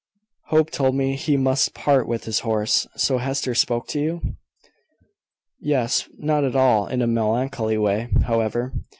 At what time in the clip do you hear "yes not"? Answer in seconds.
5.59-6.43